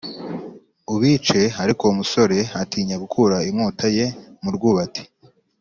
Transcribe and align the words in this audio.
ubice 0.93 1.39
Ariko 1.63 1.81
uwo 1.83 1.93
musore 1.99 2.37
atinya 2.61 2.95
gukura 3.03 3.37
inkota 3.49 3.87
ye 3.97 4.05
mu 4.41 4.49
rwubati 4.55 5.03